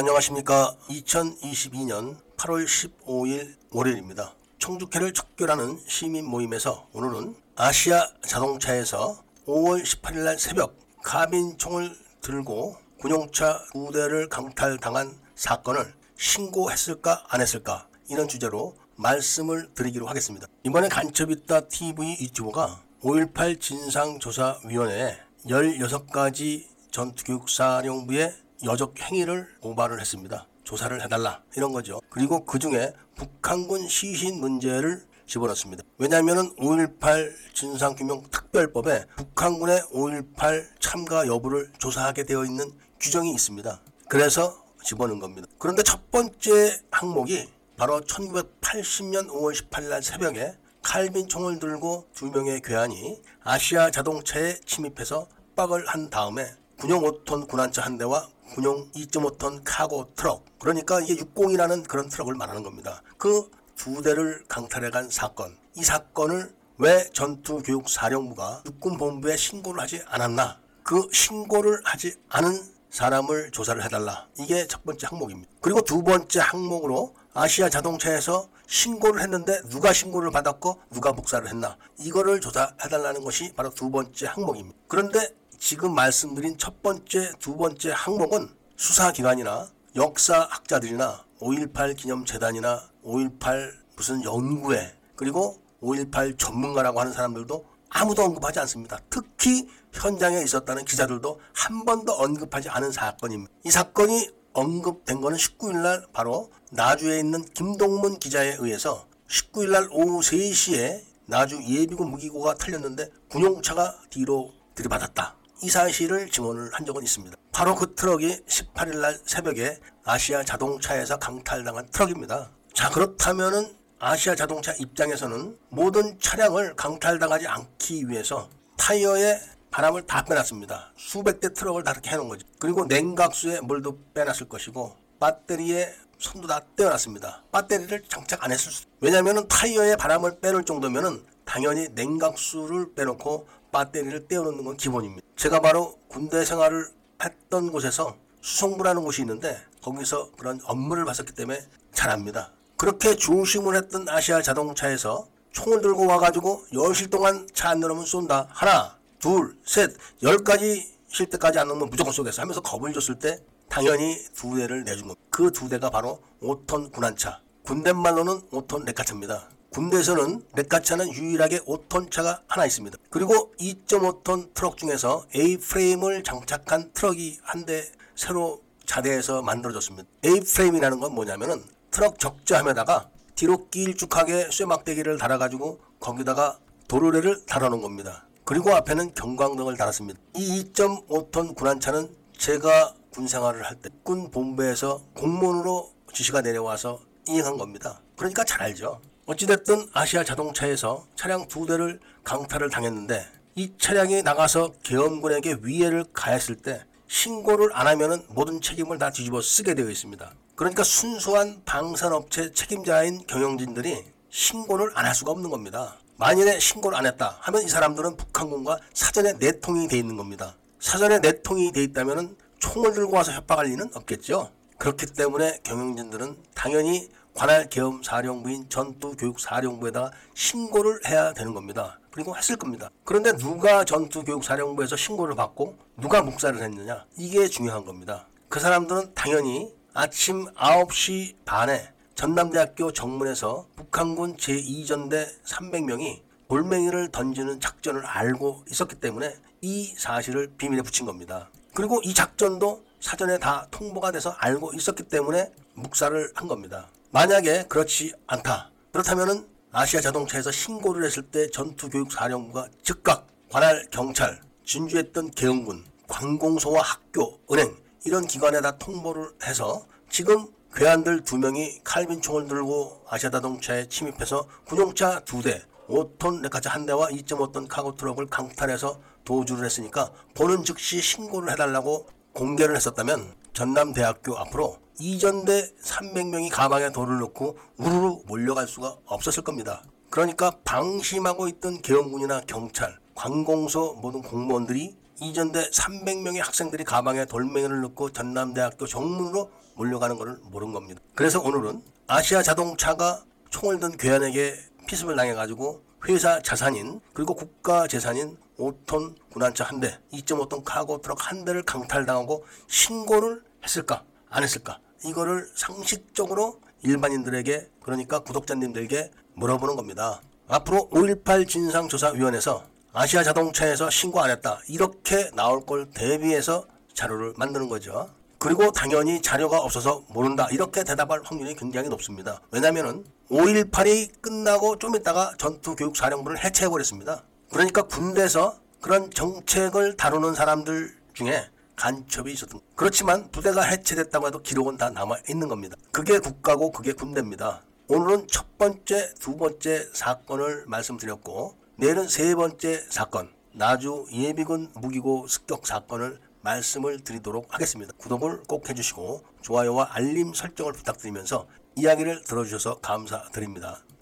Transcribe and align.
안녕하십니까. 0.00 0.76
2022년 0.90 2.18
8월 2.36 2.64
15일 2.64 3.56
월요일입니다. 3.72 4.32
청주회를 4.60 5.12
척결하는 5.12 5.80
시민 5.88 6.24
모임에서 6.24 6.86
오늘은 6.92 7.34
아시아 7.56 8.06
자동차에서 8.24 9.20
5월 9.48 9.82
18일 9.82 10.18
날 10.18 10.38
새벽 10.38 10.76
카빈총을 11.02 11.98
들고 12.20 12.76
군용차 13.00 13.64
두 13.72 13.90
대를 13.92 14.28
강탈당한 14.28 15.18
사건을 15.34 15.92
신고했을까 16.16 17.24
안 17.28 17.40
했을까 17.40 17.88
이런 18.08 18.28
주제로 18.28 18.76
말씀을 18.94 19.74
드리기로 19.74 20.06
하겠습니다. 20.06 20.46
이번에 20.62 20.88
간첩있다 20.88 21.62
TV 21.62 22.18
유튜브가 22.20 22.84
5.18 23.02 23.60
진상조사위원회에 23.60 25.18
16가지 25.44 26.66
전투교육사령부의 26.92 28.47
여적 28.64 28.98
행위를 29.00 29.48
고발을 29.60 30.00
했습니다. 30.00 30.46
조사를 30.64 31.02
해달라 31.02 31.42
이런 31.56 31.72
거죠. 31.72 32.00
그리고 32.10 32.44
그 32.44 32.58
중에 32.58 32.92
북한군 33.14 33.88
시신 33.88 34.40
문제를 34.40 35.06
집어넣습니다. 35.26 35.84
왜냐하면 35.98 36.54
5.18 36.56 37.32
진상규명특별법에 37.54 39.04
북한군의 39.16 39.80
5.18 39.92 40.80
참가 40.80 41.26
여부를 41.26 41.70
조사하게 41.78 42.24
되어 42.24 42.44
있는 42.44 42.72
규정이 43.00 43.32
있습니다. 43.32 43.80
그래서 44.08 44.64
집어넣은 44.82 45.20
겁니다. 45.20 45.46
그런데 45.58 45.82
첫 45.82 46.10
번째 46.10 46.80
항목이 46.90 47.48
바로 47.76 48.00
1980년 48.00 49.28
5월 49.28 49.54
18일 49.54 49.88
날 49.88 50.02
새벽에 50.02 50.54
칼빈 50.82 51.28
총을 51.28 51.58
들고 51.58 52.08
두 52.14 52.30
명의 52.30 52.60
괴한이 52.60 53.20
아시아 53.42 53.90
자동차에 53.90 54.54
침입해서 54.64 55.28
빡을 55.54 55.86
한 55.86 56.08
다음에 56.10 56.46
군용 56.78 57.02
5톤 57.02 57.48
군한차 57.48 57.82
한 57.82 57.98
대와 57.98 58.28
군용 58.54 58.90
2.5톤 58.92 59.62
카고 59.64 60.12
트럭 60.14 60.44
그러니까 60.58 61.00
이게 61.00 61.14
60이라는 61.14 61.86
그런 61.86 62.08
트럭을 62.08 62.34
말하는 62.34 62.62
겁니다. 62.62 63.02
그 63.16 63.50
두 63.78 64.02
대를 64.02 64.44
강탈해 64.48 64.90
간 64.90 65.08
사건 65.08 65.56
이 65.74 65.84
사건을 65.84 66.52
왜 66.78 67.08
전투교육사령부가 67.12 68.64
육군본부에 68.66 69.36
신고를 69.36 69.80
하지 69.80 70.02
않았나 70.08 70.60
그 70.82 71.08
신고를 71.12 71.80
하지 71.84 72.16
않은 72.28 72.60
사람을 72.90 73.52
조사를 73.52 73.82
해달라 73.84 74.26
이게 74.36 74.66
첫 74.66 74.82
번째 74.84 75.06
항목입니다. 75.08 75.48
그리고 75.60 75.80
두 75.82 76.02
번째 76.02 76.40
항목으로 76.40 77.14
아시아 77.34 77.68
자동차에서 77.68 78.48
신고를 78.66 79.22
했는데 79.22 79.60
누가 79.68 79.92
신고를 79.92 80.32
받았고 80.32 80.80
누가 80.90 81.12
복사를 81.12 81.46
했나 81.46 81.76
이거를 81.98 82.40
조사해달라는 82.40 83.22
것이 83.22 83.52
바로 83.54 83.70
두 83.70 83.90
번째 83.90 84.26
항목입니다. 84.26 84.76
그런데 84.88 85.36
지금 85.58 85.92
말씀드린 85.92 86.56
첫 86.56 86.82
번째, 86.82 87.32
두 87.40 87.56
번째 87.56 87.90
항목은 87.92 88.48
수사기관이나 88.76 89.68
역사학자들이나 89.96 91.24
5.18 91.40 91.96
기념재단이나 91.96 92.88
5.18 93.04 93.72
무슨 93.96 94.22
연구회 94.22 94.94
그리고 95.16 95.60
5.18 95.82 96.38
전문가라고 96.38 97.00
하는 97.00 97.12
사람들도 97.12 97.66
아무도 97.90 98.22
언급하지 98.22 98.60
않습니다. 98.60 99.00
특히 99.10 99.68
현장에 99.92 100.40
있었다는 100.42 100.84
기자들도 100.84 101.40
한 101.54 101.84
번도 101.84 102.12
언급하지 102.12 102.68
않은 102.68 102.92
사건입니다. 102.92 103.52
이 103.64 103.70
사건이 103.70 104.30
언급된 104.52 105.20
것은 105.20 105.36
19일 105.36 105.78
날 105.78 106.06
바로 106.12 106.50
나주에 106.70 107.18
있는 107.18 107.44
김동문 107.44 108.20
기자에 108.20 108.56
의해서 108.60 109.06
19일 109.28 109.70
날 109.70 109.88
오후 109.90 110.20
3시에 110.20 111.02
나주 111.26 111.60
예비군 111.62 112.10
무기고가 112.10 112.54
털렸는데 112.54 113.10
군용차가 113.28 113.98
뒤로 114.10 114.52
들이받았다. 114.74 115.37
이 115.62 115.68
사실을 115.68 116.30
증언을 116.30 116.70
한 116.72 116.86
적은 116.86 117.02
있습니다. 117.02 117.36
바로 117.52 117.74
그 117.74 117.94
트럭이 117.94 118.44
18일 118.46 118.98
날 118.98 119.18
새벽에 119.26 119.78
아시아 120.04 120.44
자동차에서 120.44 121.18
강탈당한 121.18 121.90
트럭입니다. 121.90 122.50
자 122.72 122.88
그렇다면은 122.90 123.76
아시아 123.98 124.36
자동차 124.36 124.72
입장에서는 124.74 125.58
모든 125.70 126.18
차량을 126.20 126.76
강탈당하지 126.76 127.48
않기 127.48 128.08
위해서 128.08 128.48
타이어에 128.76 129.40
바람을 129.72 130.06
다 130.06 130.24
빼놨습니다. 130.24 130.92
수백 130.96 131.40
대 131.40 131.52
트럭을 131.52 131.82
다 131.82 131.90
이렇게 131.90 132.10
해놓은 132.10 132.28
거죠. 132.28 132.46
그리고 132.60 132.86
냉각수에 132.86 133.60
물도 133.60 133.98
빼놨을 134.14 134.48
것이고 134.48 134.96
배터리에 135.20 135.92
손도 136.18 136.46
다 136.46 136.60
떼어놨습니다. 136.76 137.44
배터리를 137.52 138.04
장착 138.08 138.44
안 138.44 138.52
했을 138.52 138.70
수. 138.70 138.86
왜냐하면 139.00 139.46
타이어에 139.48 139.96
바람을 139.96 140.38
빼놓을 140.40 140.64
정도면은 140.64 141.24
당연히 141.48 141.88
냉각수를 141.94 142.92
빼놓고 142.94 143.48
배터리를 143.72 144.28
떼어놓는 144.28 144.64
건 144.64 144.76
기본입니다. 144.76 145.26
제가 145.34 145.60
바로 145.60 145.98
군대 146.08 146.44
생활을 146.44 146.86
했던 147.24 147.72
곳에서 147.72 148.16
수송부라는 148.42 149.02
곳이 149.02 149.22
있는데 149.22 149.58
거기서 149.82 150.32
그런 150.32 150.60
업무를 150.64 151.06
봤었기 151.06 151.32
때문에 151.32 151.58
잘 151.92 152.10
압니다. 152.10 152.52
그렇게 152.76 153.16
중심을 153.16 153.76
했던 153.76 154.06
아시아 154.10 154.42
자동차에서 154.42 155.26
총을 155.52 155.80
들고 155.80 156.06
와가지고 156.06 156.66
열 156.74 156.93
셀 156.93 157.08
동안 157.08 157.48
차 157.54 157.67
안 157.67 157.80
내놓으면 157.80 158.04
쏜다. 158.04 158.48
하나, 158.50 158.98
둘, 159.18 159.56
셋, 159.64 159.96
열까지 160.22 160.98
셀 161.08 161.26
때까지 161.30 161.58
안 161.58 161.68
넣으면 161.68 161.88
무조건 161.88 162.12
쏘겠어 162.12 162.42
하면서 162.42 162.60
겁을 162.60 162.92
줬을 162.92 163.18
때 163.18 163.42
당연히 163.70 164.22
두 164.34 164.54
대를 164.54 164.84
내준 164.84 165.08
겁니다. 165.08 165.20
그 165.30 165.50
두 165.50 165.68
대가 165.68 165.88
바로 165.88 166.20
5톤 166.42 166.92
구난차. 166.92 167.40
군대 167.64 167.92
말로는 167.92 168.42
5톤 168.50 168.84
레카차입니다. 168.84 169.48
군대에서는 169.78 170.42
레카차는 170.56 171.12
유일하게 171.12 171.60
5톤 171.60 172.10
차가 172.10 172.42
하나 172.48 172.66
있습니다. 172.66 172.98
그리고 173.10 173.52
2.5톤 173.60 174.52
트럭 174.52 174.76
중에서 174.76 175.24
A 175.36 175.56
프레임을 175.56 176.24
장착한 176.24 176.90
트럭이 176.92 177.38
한 177.42 177.64
대 177.64 177.84
새로 178.16 178.60
자대에서 178.86 179.40
만들어졌습니다. 179.42 180.08
A 180.24 180.40
프레임이라는 180.40 180.98
건 180.98 181.14
뭐냐면은 181.14 181.62
트럭 181.92 182.18
적재함에다가 182.18 183.08
뒤로 183.36 183.68
길쭉하게 183.68 184.48
쇠막대기를 184.50 185.16
달아가지고 185.18 185.78
거기다가 186.00 186.58
도르래를 186.88 187.44
달아놓은 187.46 187.80
겁니다. 187.80 188.26
그리고 188.44 188.74
앞에는 188.74 189.14
경광등을 189.14 189.76
달았습니다. 189.76 190.18
이 190.34 190.64
2.5톤 190.72 191.54
군한차는 191.54 192.08
제가 192.36 192.94
군 193.12 193.28
생활을 193.28 193.62
할 193.62 193.76
때 193.76 193.90
군 194.02 194.30
본부에서 194.32 195.02
공문으로 195.14 195.92
지시가 196.12 196.40
내려와서 196.40 196.98
이행한 197.28 197.58
겁니다. 197.58 198.00
그러니까 198.16 198.42
잘 198.42 198.62
알죠. 198.62 199.00
어찌됐든 199.28 199.90
아시아 199.92 200.24
자동차에서 200.24 201.06
차량 201.14 201.46
두 201.48 201.66
대를 201.66 202.00
강탈을 202.24 202.70
당했는데 202.70 203.26
이 203.56 203.72
차량이 203.78 204.22
나가서 204.22 204.72
계엄군에게 204.82 205.58
위해를 205.60 206.06
가했을 206.14 206.54
때 206.56 206.82
신고를 207.08 207.68
안 207.74 207.86
하면은 207.88 208.24
모든 208.28 208.62
책임을 208.62 208.96
다 208.98 209.10
뒤집어 209.10 209.42
쓰게 209.42 209.74
되어 209.74 209.90
있습니다. 209.90 210.32
그러니까 210.56 210.82
순수한 210.82 211.60
방산업체 211.66 212.52
책임자인 212.52 213.26
경영진들이 213.26 214.02
신고를 214.30 214.92
안 214.94 215.04
할 215.04 215.14
수가 215.14 215.32
없는 215.32 215.50
겁니다. 215.50 215.98
만일에 216.16 216.58
신고를 216.58 216.96
안 216.96 217.04
했다 217.04 217.36
하면 217.42 217.62
이 217.62 217.68
사람들은 217.68 218.16
북한군과 218.16 218.78
사전에 218.94 219.34
내통이 219.34 219.88
돼 219.88 219.98
있는 219.98 220.16
겁니다. 220.16 220.56
사전에 220.80 221.18
내통이 221.18 221.72
돼 221.72 221.82
있다면 221.82 222.34
총을 222.60 222.94
들고 222.94 223.16
와서 223.16 223.32
협박할 223.32 223.66
리는 223.66 223.90
없겠죠. 223.94 224.50
그렇기 224.78 225.04
때문에 225.06 225.58
경영진들은 225.64 226.36
당연히 226.54 227.10
관할 227.38 227.68
계엄 227.68 228.02
사령부인 228.02 228.68
전투교육사령부에다가 228.68 230.10
신고를 230.34 230.98
해야 231.06 231.32
되는 231.32 231.54
겁니다. 231.54 232.00
그리고 232.10 232.36
했을 232.36 232.56
겁니다. 232.56 232.90
그런데 233.04 233.30
누가 233.36 233.84
전투교육사령부에서 233.84 234.96
신고를 234.96 235.36
받고 235.36 235.78
누가 235.98 236.20
묵살을 236.20 236.60
했느냐 236.60 237.04
이게 237.16 237.46
중요한 237.46 237.84
겁니다. 237.84 238.26
그 238.48 238.58
사람들은 238.58 239.14
당연히 239.14 239.72
아침 239.94 240.46
9시 240.46 241.36
반에 241.44 241.92
전남대학교 242.16 242.92
정문에서 242.92 243.68
북한군 243.76 244.36
제2전대 244.36 245.28
300명이 245.44 246.22
돌멩이를 246.48 247.12
던지는 247.12 247.60
작전을 247.60 248.04
알고 248.04 248.64
있었기 248.68 248.96
때문에 248.96 249.36
이 249.60 249.94
사실을 249.96 250.50
비밀에 250.58 250.82
붙인 250.82 251.06
겁니다. 251.06 251.50
그리고 251.72 252.00
이 252.02 252.12
작전도 252.14 252.82
사전에 252.98 253.38
다 253.38 253.68
통보가 253.70 254.10
돼서 254.10 254.30
알고 254.30 254.72
있었기 254.74 255.04
때문에 255.04 255.52
묵살을 255.74 256.32
한 256.34 256.48
겁니다. 256.48 256.88
만약에 257.10 257.64
그렇지 257.68 258.12
않다. 258.26 258.70
그렇다면은 258.92 259.48
아시아 259.72 260.00
자동차에서 260.00 260.50
신고를 260.50 261.06
했을 261.06 261.22
때 261.22 261.48
전투교육사령부가 261.50 262.68
즉각 262.82 263.26
관할 263.50 263.86
경찰, 263.90 264.40
진주했던 264.66 265.30
계엄군, 265.30 265.86
관공소와 266.06 266.82
학교, 266.82 267.40
은행 267.50 267.74
이런 268.04 268.26
기관에다 268.26 268.76
통보를 268.76 269.30
해서 269.44 269.86
지금 270.10 270.48
괴한들 270.74 271.22
두 271.22 271.38
명이 271.38 271.80
칼빈 271.82 272.20
총을 272.20 272.46
들고 272.46 273.04
아시아 273.08 273.30
자동차에 273.30 273.88
침입해서 273.88 274.46
군용차 274.66 275.20
두 275.20 275.42
대, 275.42 275.62
5톤 275.88 276.42
레카차 276.42 276.68
한 276.68 276.84
대와 276.84 277.08
2.5톤 277.08 277.68
카고 277.68 277.94
트럭을 277.94 278.26
강탈해서 278.26 279.00
도주를 279.24 279.64
했으니까 279.64 280.12
보는 280.34 280.62
즉시 280.62 281.00
신고를 281.00 281.50
해달라고 281.52 282.06
공개를 282.34 282.76
했었다면 282.76 283.34
전남대학교 283.54 284.36
앞으로 284.36 284.78
이전대 285.00 285.70
300명이 285.82 286.50
가방에 286.50 286.90
돌을 286.90 287.20
넣고 287.20 287.56
우르르 287.76 288.16
몰려갈 288.26 288.66
수가 288.66 288.96
없었을 289.06 289.44
겁니다. 289.44 289.82
그러니까 290.10 290.52
방심하고 290.64 291.48
있던 291.48 291.82
계엄군이나 291.82 292.42
경찰, 292.46 292.98
관공서 293.14 293.94
모든 293.94 294.22
공무원들이 294.22 294.96
이전대 295.20 295.70
300명의 295.70 296.38
학생들이 296.38 296.84
가방에 296.84 297.24
돌멩이를 297.26 297.80
넣고 297.82 298.10
전남대학교 298.10 298.86
정문으로 298.86 299.50
몰려가는 299.74 300.16
것을 300.16 300.38
모른 300.44 300.72
겁니다. 300.72 301.00
그래서 301.14 301.40
오늘은 301.40 301.82
아시아 302.06 302.42
자동차가 302.42 303.22
총을 303.50 303.80
든 303.80 303.96
괴한에게 303.96 304.56
피습을 304.86 305.16
당해가지고 305.16 305.82
회사 306.08 306.40
자산인 306.40 307.00
그리고 307.12 307.34
국가 307.34 307.86
재산인 307.86 308.36
5톤 308.58 309.14
군한차 309.32 309.64
한 309.64 309.80
대, 309.80 309.98
2.5톤 310.12 310.64
카고 310.64 311.00
트럭 311.00 311.30
한 311.30 311.44
대를 311.44 311.62
강탈당하고 311.62 312.44
신고를 312.66 313.42
했을까 313.62 314.04
안 314.30 314.42
했을까 314.42 314.80
이거를 315.04 315.48
상식적으로 315.54 316.60
일반인들에게 316.82 317.68
그러니까 317.82 318.20
구독자님들에게 318.20 319.10
물어보는 319.34 319.76
겁니다. 319.76 320.20
앞으로 320.48 320.88
5.18 320.92 321.48
진상조사위원회에서 321.48 322.64
아시아 322.92 323.22
자동차에서 323.22 323.90
신고 323.90 324.20
안 324.20 324.30
했다 324.30 324.60
이렇게 324.68 325.30
나올 325.34 325.64
걸 325.64 325.90
대비해서 325.90 326.66
자료를 326.94 327.34
만드는 327.36 327.68
거죠. 327.68 328.10
그리고 328.38 328.70
당연히 328.70 329.20
자료가 329.20 329.58
없어서 329.58 330.04
모른다 330.08 330.48
이렇게 330.50 330.84
대답할 330.84 331.20
확률이 331.24 331.54
굉장히 331.54 331.88
높습니다. 331.88 332.40
왜냐하면 332.50 333.04
5.18이 333.30 334.20
끝나고 334.20 334.78
좀 334.78 334.96
있다가 334.96 335.32
전투교육사령부를 335.38 336.42
해체해버렸습니다. 336.44 337.22
그러니까 337.50 337.82
군대에서 337.82 338.56
그런 338.80 339.10
정책을 339.10 339.96
다루는 339.96 340.34
사람들 340.34 340.94
중에 341.14 341.48
간첩이 341.78 342.32
있었던 342.32 342.60
그렇지만 342.74 343.30
부대가 343.30 343.62
해체됐다고 343.62 344.26
해도 344.26 344.42
기록은 344.42 344.76
다 344.76 344.90
남아 344.90 345.16
있는 345.30 345.48
겁니다. 345.48 345.76
그게 345.92 346.18
국가고 346.18 346.72
그게 346.72 346.92
군대입니다. 346.92 347.62
오늘은 347.86 348.26
첫 348.28 348.58
번째, 348.58 349.14
두 349.14 349.36
번째 349.36 349.88
사건을 349.94 350.64
말씀드렸고 350.66 351.56
내일은 351.76 352.08
세 352.08 352.34
번째 352.34 352.84
사건 352.90 353.30
나주 353.52 354.06
예비군 354.12 354.72
무기고 354.74 355.26
습격 355.28 355.66
사건을 355.66 356.20
말씀을 356.42 357.02
드리도록 357.04 357.54
하겠습니다. 357.54 357.92
구독을 357.96 358.42
꼭 358.48 358.68
해주시고 358.68 359.24
좋아요와 359.42 359.88
알림 359.92 360.34
설정을 360.34 360.72
부탁드리면서 360.72 361.46
이야기를 361.76 362.24
들어주셔서 362.24 362.80
감사드립니다. 362.80 363.82